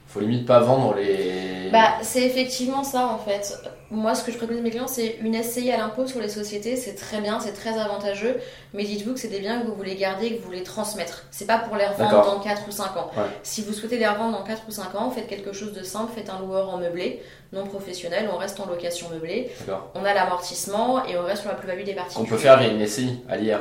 [0.08, 1.70] faut limite pas vendre les.
[1.70, 3.58] Bah, c'est effectivement ça en fait.
[3.92, 6.28] Moi, ce que je préconise à mes clients, c'est une SCI à l'impôt sur les
[6.28, 8.36] sociétés, c'est très bien, c'est très avantageux,
[8.74, 11.22] mais dites-vous que c'est des biens que vous voulez garder, que vous voulez transmettre.
[11.30, 13.10] C'est pas pour les revendre dans 4 ou 5 ans.
[13.16, 13.22] Ouais.
[13.44, 16.10] Si vous souhaitez les revendre dans 4 ou 5 ans, faites quelque chose de simple,
[16.14, 17.22] faites un loueur en meublé,
[17.52, 19.50] non professionnel, on reste en location meublée,
[19.94, 22.28] on a l'amortissement et on reste sur la plus-value des Qu'on particuliers.
[22.28, 23.60] peut faire via une SCI à l'IR.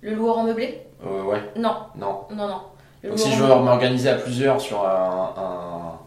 [0.00, 0.82] Le loueur en meublé?
[1.04, 2.20] Euh, ouais, Non, non.
[2.30, 2.60] non, non.
[3.02, 5.98] Le Donc si je veux m'organiser à plusieurs sur un, Un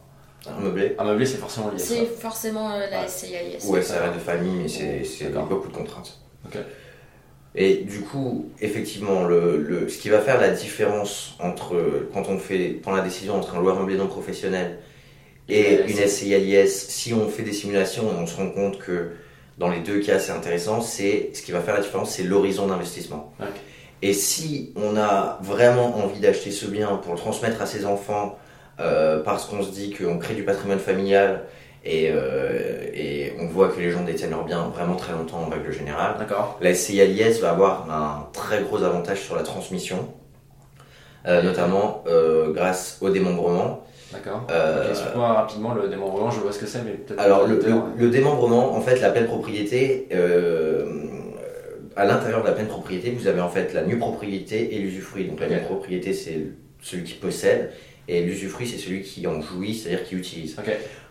[0.62, 0.96] meublé.
[0.98, 1.78] un, un meublé, c'est forcément lié.
[1.80, 3.08] C'est forcément euh, la Ouais.
[3.08, 3.66] SCI à l'IS.
[3.68, 4.68] Ou SRL de famille, mais
[5.04, 6.20] c'est beaucoup de contraintes.
[6.46, 6.58] Ok.
[7.56, 12.38] Et du coup, effectivement, le, le- ce qui va faire la différence entre quand on
[12.38, 14.78] fait prend la décision entre un loueur meublé non professionnel
[15.50, 18.78] et une SCI à l'IS, si on fait des simulations et on se rend compte
[18.78, 19.12] que
[19.58, 22.68] dans les deux cas c'est intéressant, c'est ce qui va faire la différence, c'est l'horizon
[22.68, 23.34] d'investissement.
[24.04, 28.38] Et si on a vraiment envie d'acheter ce bien pour le transmettre à ses enfants,
[28.80, 31.44] euh, parce qu'on se dit qu'on crée du patrimoine familial
[31.86, 35.50] et, euh, et on voit que les gens détiennent leur bien vraiment très longtemps en
[35.50, 36.58] règle générale, D'accord.
[36.62, 40.08] la SCI à l'IS va avoir un très gros avantage sur la transmission,
[41.28, 42.04] euh, notamment
[42.54, 43.84] grâce au démembrement.
[44.12, 44.44] D'accord.
[44.52, 47.20] Euh, Explique-moi rapidement le démembrement, je vois ce que c'est, mais peut-être.
[47.20, 50.86] Alors, le, le- le démembrement, en fait, la pleine propriété, euh,
[51.98, 55.26] à l'intérieur de la pleine propriété, vous avez en fait la nue propriété et l'usufruit.
[55.26, 56.40] Donc, la nue propriété, c'est
[56.82, 57.72] celui qui possède,
[58.08, 60.56] et l'usufruit, c'est celui qui en jouit, c'est-à-dire qui utilise.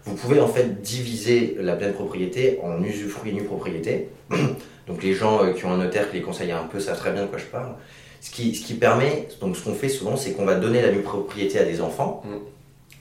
[0.04, 4.08] Vous pouvez en fait diviser la pleine propriété en usufruit et nue propriété.
[4.86, 7.10] Donc les gens euh, qui ont un notaire qui les conseille un peu savent très
[7.10, 7.74] bien de quoi je parle.
[8.20, 10.92] Ce qui, ce qui permet, donc ce qu'on fait souvent, c'est qu'on va donner la
[10.92, 12.22] nue propriété à des enfants.
[12.24, 12.36] Mm.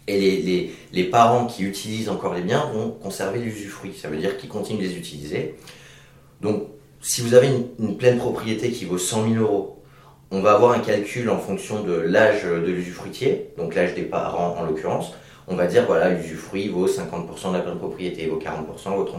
[0.08, 3.93] Et les, les, les parents qui utilisent encore les biens vont conserver l'usufruit.
[3.93, 5.56] Ça veut dire qu'ils continuent de les utiliser.
[6.41, 6.63] Donc
[7.05, 9.83] si vous avez une, une pleine propriété qui vaut 100 000 euros,
[10.31, 14.55] on va avoir un calcul en fonction de l'âge de l'usufruitier, donc l'âge des parents
[14.59, 15.13] en l'occurrence.
[15.47, 19.09] On va dire, voilà, l'usufruit vaut 50% de la pleine propriété, vaut 40%, vaut 30%.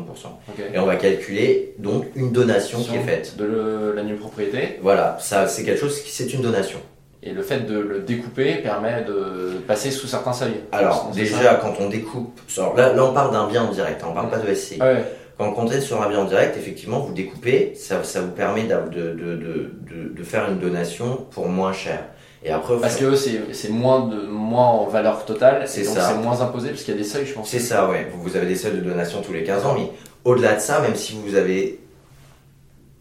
[0.48, 0.64] Ok.
[0.74, 3.36] Et on va calculer donc une donation qui est faite.
[3.36, 4.80] De la nue propriété.
[4.82, 6.80] Voilà, ça c'est quelque chose qui c'est une donation.
[7.22, 10.60] Et le fait de le découper permet de passer sous certains seuils.
[10.72, 12.40] Alors déjà quand on découpe,
[12.76, 14.78] là, là on parle d'un bien en direct, hein, on parle pas de SCI.
[14.80, 15.04] Ah ouais.
[15.38, 18.64] Quand on compte sur un bien en direct, effectivement vous découpez, ça, ça vous permet
[18.64, 19.70] de, de, de,
[20.14, 22.04] de, faire une donation pour moins cher.
[22.42, 25.84] Et après, Parce que c'est moins, de, moins en valeur totale, C'est
[26.22, 27.50] moins imposé, parce qu'il y a des seuils, je pense.
[27.50, 28.06] c'est ça, ouais.
[28.12, 29.90] Vous, vous avez des seuils de donation tous les 15 ans, mais
[30.24, 31.80] au-delà de ça, même si vous avez,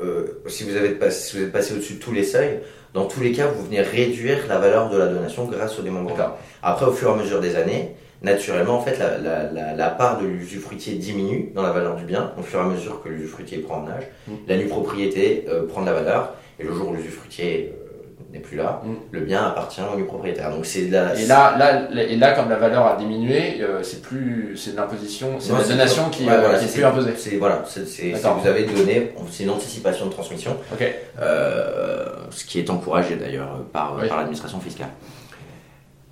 [0.01, 2.59] euh, si vous avez passé, si vous êtes passé au-dessus de tous les seuils,
[2.93, 6.37] dans tous les cas, vous venez réduire la valeur de la donation grâce au démembrement.
[6.63, 9.89] Après, au fur et à mesure des années, naturellement, en fait, la, la, la, la
[9.89, 13.10] part de l'usufruitier diminue dans la valeur du bien, au fur et à mesure que
[13.10, 14.06] l'usufruitier prend en âge.
[14.28, 14.34] Mm.
[14.47, 17.82] La nue propriété euh, prend de la valeur, et le jour où l'usufruitier euh,
[18.32, 18.93] n'est plus là, Mm.
[19.12, 20.49] le bien appartient au nu propriétaire.
[20.49, 21.13] Donc c'est la...
[21.19, 24.78] Et là, là, et là, comme la valeur a diminué, euh, c'est plus, c'est de
[24.78, 27.12] l'imposition, c'est la donation qui, ouais, voilà, qui est plus imposée.
[27.17, 30.84] C'est voilà, c'est vous avez donné, c'est une anticipation de transmission, Ok.
[31.21, 34.08] euh, ce qui est encouragé d'ailleurs par, Oui.
[34.08, 34.89] par l'administration fiscale.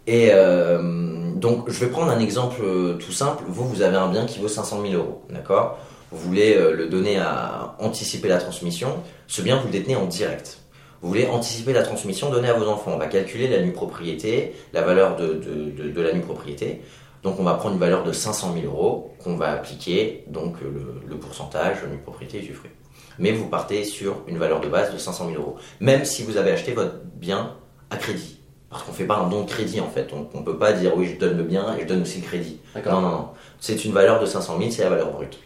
[0.06, 3.44] Et euh, donc, je vais prendre un exemple euh, tout simple.
[3.50, 5.78] Vous, vous avez un bien qui vaut 500 000 euros, d'accord?
[6.10, 9.04] Vous voulez euh, le donner à anticiper la transmission.
[9.28, 10.60] Ce bien, vous le détenez en direct.
[11.02, 12.92] Vous voulez anticiper la transmission, donner à vos enfants.
[12.96, 16.80] On va calculer la nue propriété, la valeur de, la nue propriété.
[17.24, 21.02] Donc, on va prendre une valeur de 500 000 euros qu'on va appliquer, donc euh,
[21.06, 22.72] le, pourcentage nue propriété usufruit.
[23.20, 25.58] Mais vous partez sur une valeur de base de 500 000 euros.
[25.82, 27.58] Même si vous avez acheté votre bien
[27.90, 28.43] à crédit.
[28.74, 30.10] Parce qu'on ne fait pas un don de crédit en fait.
[30.34, 32.26] On ne peut pas dire oui, je donne le bien et je donne aussi le
[32.26, 32.58] crédit.
[32.84, 33.28] Non, non, non.
[33.60, 35.38] C'est une valeur de 500 000, c'est la valeur brute.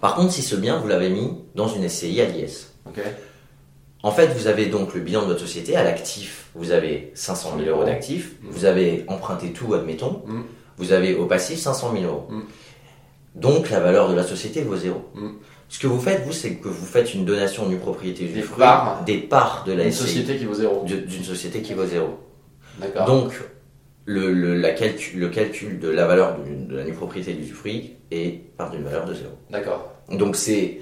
[0.00, 2.72] Par contre, si ce bien, vous l'avez mis dans une SCI à l'IS.
[4.02, 5.76] En fait, vous avez donc le bilan de votre société.
[5.76, 8.36] À l'actif, vous avez 500 000 euros d'actifs.
[8.42, 10.22] Vous avez emprunté tout, admettons.
[10.26, 10.42] Mm.
[10.78, 12.26] Vous avez au passif 500 000 euros.
[12.30, 12.40] Mm.
[13.34, 15.04] Donc, la valeur de la société vaut zéro.
[15.68, 18.58] Ce que vous faites, vous, c'est que vous faites une donation du propriété Des usufruit
[18.58, 19.02] parts.
[19.04, 20.84] des parts de la Une SCI société qui vaut zéro.
[20.84, 22.18] d'une société qui vaut zéro.
[22.80, 23.06] D'accord.
[23.06, 23.32] Donc,
[24.04, 27.94] le, le, la calcul, le calcul de la valeur de, de la nue propriété d'usufruit
[28.12, 29.32] est par d'une valeur de zéro.
[29.50, 29.92] D'accord.
[30.10, 30.78] Donc, c'est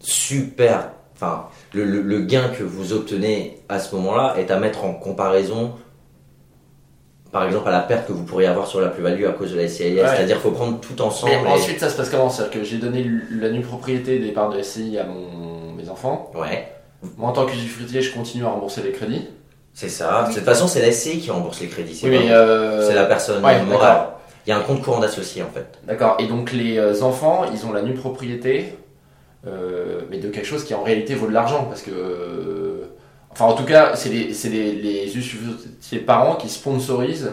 [0.00, 0.90] super.
[1.14, 4.92] Enfin, le, le, le gain que vous obtenez à ce moment-là est à mettre en
[4.94, 5.74] comparaison,
[7.34, 9.56] par exemple, à la perte que vous pourriez avoir sur la plus-value à cause de
[9.56, 9.62] la.
[9.64, 9.68] Ouais.
[9.68, 11.32] C'est-à-dire qu'il faut prendre tout ensemble.
[11.42, 12.30] Mais et- ensuite, ça se passe comment?
[12.30, 16.30] C'est-à-dire que j'ai donné la nue propriété des parts de SCI à mon, mes enfants.
[16.36, 16.68] Ouais,
[17.18, 19.26] Moi, en tant qu'usufruitier, je continue à rembourser les crédits.
[19.72, 20.26] c'est ça.
[20.28, 21.96] De toute façon, c'est la SCI qui rembourse les crédits.
[21.96, 24.10] C'est Oui, mais pas- euh, c'est la personne ouais, morale.
[24.46, 25.66] Il y a un compte courant d'associé en fait.
[25.82, 26.16] D'accord.
[26.20, 28.76] Et donc les euh, enfants, ils ont la nue propriété,
[29.48, 31.90] euh, mais de quelque chose qui en réalité vaut de l'argent, parce que,
[33.34, 37.32] enfin, en tout cas, c'est les, c'est les, les usufruitiers parents qui sponsorisent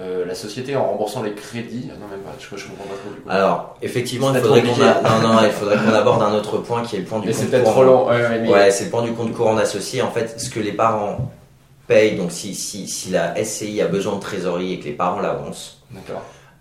[0.00, 1.88] euh, la société en remboursant les crédits.
[1.90, 2.32] Ah non, même pas.
[2.38, 3.30] Je, je comprends pas trop du coup.
[3.30, 6.82] Alors, effectivement, il faudrait qu'on a- non, non, il faudrait qu'on aborde un autre point
[6.82, 7.72] qui est le point du mais compte c'est peut-être courant.
[7.74, 8.08] trop long.
[8.08, 10.02] Ouais, ouais, mais- Ouais, c'est le point du compte courant d'associé.
[10.02, 11.30] En fait, ce que les parents
[11.86, 15.20] payent, donc si, si, si la SCI a besoin de trésorerie et que les parents
[15.20, 15.80] l'avancent,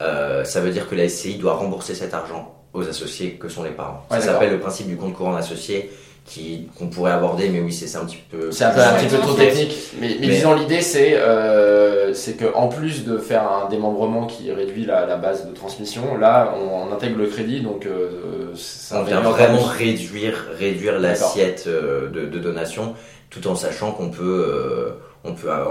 [0.01, 3.63] euh, ça veut dire que la SCI doit rembourser cet argent aux associés que sont
[3.63, 4.05] les parents.
[4.11, 5.89] Ouais, ça s'appelle le principe du compte courant d'associé
[6.25, 8.51] qui qu'on pourrait aborder, mais oui, c'est ça un petit peu.
[8.51, 12.13] C'est un peu un petit peu trop technique, mais, mais, Mais- disons l'idée c'est euh,
[12.15, 16.17] c'est que en plus de faire un démembrement qui réduit la, la base de transmission,
[16.17, 21.65] là on, on intègre le crédit donc euh, ça On vient vraiment réduire, réduire l'assiette
[21.67, 22.95] euh, de, de donation,
[23.29, 24.91] tout en sachant qu'on peut, euh,
[25.23, 25.65] on peut, euh,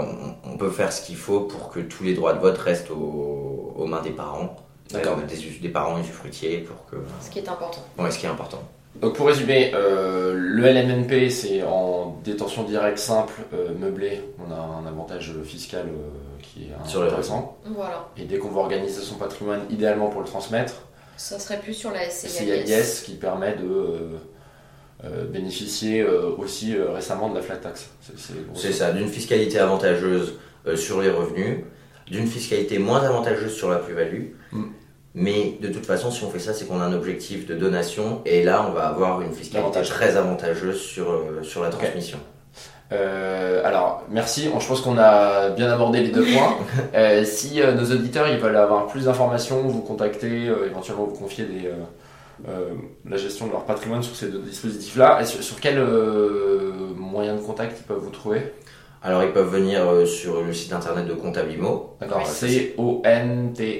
[0.45, 2.91] on, on peut faire ce qu'il faut pour que tous les droits de vote restent
[2.91, 4.55] aux, aux mains des parents,
[4.93, 5.17] D'accord.
[5.27, 6.95] des, des parents usufruitiers, pour que.
[7.21, 7.81] Ce qui est important.
[7.99, 8.61] Ouais, ce qui est important.
[9.01, 14.55] Donc pour résumer, euh, le LMNP c'est en détention directe simple euh, meublé, on a
[14.57, 17.57] un avantage fiscal euh, qui est Sur les intéressant.
[17.65, 18.07] Voilà.
[18.17, 20.75] Et dès qu'on va organiser son patrimoine, idéalement pour le transmettre,
[21.17, 22.05] Ça serait plus sur la.
[22.05, 23.97] IAIS qui permet de euh,
[25.03, 27.89] euh, bénéficier euh, aussi euh, récemment de la flat tax.
[28.55, 30.35] C'est- ça, d'une fiscalité avantageuse
[30.67, 31.59] euh, sur les revenus,
[32.07, 34.27] d'une fiscalité moins avantageuse sur la plus-value.
[35.15, 38.21] Mais de toute façon, si on fait ça, c'est qu'on a un objectif de donation,
[38.25, 39.89] et là, on va avoir une fiscalité Avantage.
[39.89, 42.19] très avantageuse sur, euh, sur la transmission.
[42.91, 44.49] Euh, alors, merci.
[44.59, 46.57] Je pense qu'on a bien abordé les deux points.
[46.93, 51.15] Euh, si euh, nos auditeurs ils veulent avoir plus d'informations, vous contacter, euh, éventuellement vous
[51.15, 51.73] confier des, euh,
[52.47, 52.69] euh,
[53.09, 57.35] la gestion de leur patrimoine sur ces deux dispositifs-là, et sur, sur quel euh, moyen
[57.35, 58.53] de contact ils peuvent vous trouver?
[59.03, 61.95] Alors ils peuvent venir euh, sur le site internet de Comptablimo.
[62.01, 62.29] D'accord, Oui.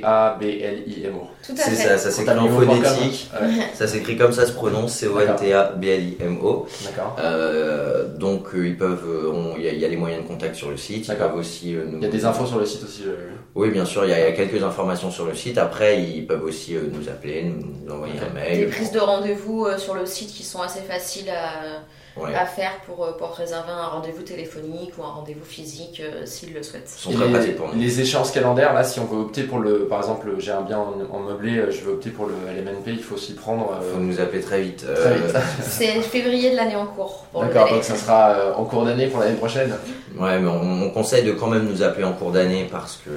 [0.06, 1.28] C-O-N-T-A-B-L-I-M-O.
[1.46, 1.88] Tout à C'est fait.
[1.88, 3.30] ça, ça s'écrit en phonétique.
[3.34, 6.68] Ouais, Ça s'écrit comme ça se prononce, C-O-N-T-A-B-L-I-M-O.
[6.86, 7.16] D'accord.
[7.20, 10.24] Euh, donc euh, ils peuvent, euh, on- il y, a- il y a les moyens
[10.24, 11.08] de contact sur le site.
[11.08, 11.98] Ils peuvent aussi euh, nous.
[11.98, 13.16] Il y a des infos sur le site aussi, j'ai vu.
[13.56, 15.58] Oui, bien sûr, il y, a, il y a quelques informations sur le site.
[15.58, 18.70] Après, ils peuvent aussi euh, nous appeler, nous, nous envoyer un Des mail.
[18.70, 21.80] prises de rendez-vous euh, sur le site qui sont assez faciles à,
[22.18, 22.34] Ouais.
[22.34, 26.54] à faire pour, euh, pour réserver un rendez-vous téléphonique ou un rendez-vous physique euh, s'ils
[26.54, 26.90] le souhaitent.
[26.98, 27.80] Ils sont très les, pratiques pour nous.
[27.82, 29.88] les échéances calendaires, là, si on veut opter pour le.
[29.88, 32.88] Par exemple, j'ai un bien en, en meublé, euh, je veux opter pour le LMNP,
[32.88, 33.70] il faut s'y prendre.
[33.82, 34.86] Il euh, faut nous appeler très vite.
[34.88, 35.18] Euh.
[35.62, 39.20] C'est février de l'année en cours D'accord, donc ça sera euh, en cours d'année pour
[39.20, 39.76] l'année prochaine.
[40.18, 43.10] Ouais, mais on, on conseille de quand même nous appeler en cours d'année parce que.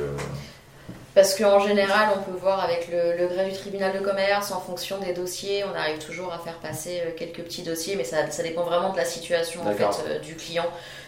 [1.18, 4.60] Parce qu'en général, on peut voir avec le, le gré du tribunal de commerce, en
[4.60, 8.30] fonction des dossiers, on arrive toujours à faire passer euh, quelques petits dossiers, mais ça,
[8.30, 10.00] ça dépend vraiment de la situation en fait, D'accord.
[10.06, 10.66] euh, du client.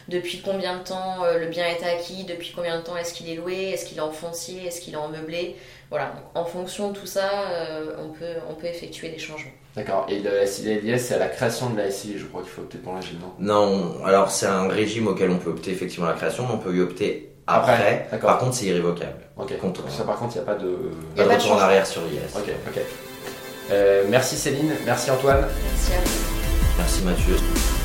[0.09, 3.31] Depuis combien de temps euh, le bien est acquis, depuis combien de temps est-ce qu'il
[3.31, 5.55] est loué, est-ce qu'il est en foncier, est-ce qu'il est en meublé.
[5.90, 9.53] Voilà, donc, en fonction de tout ça, euh, on, peut, on peut effectuer des changements.
[9.77, 12.62] D'accord, et le SILS, c'est à la création de la SI, je crois qu'il faut
[12.62, 13.35] opter pour la non?
[13.38, 16.59] Non, alors c'est un régime auquel on peut opter effectivement à la création, mais on
[16.59, 18.08] peut y opter après.
[18.20, 19.12] Par contre, c'est irrévocable.
[19.60, 20.68] Contre- ça par contre, il n'y a pas de.
[21.16, 22.36] Y a Pas de pas de retour en arrière sur l'IS.
[22.36, 22.80] Ok, ok.
[23.72, 25.46] Euh, merci Céline, merci Antoine.
[25.72, 26.76] Merci à vous.
[26.78, 27.80] Merci Mathieu.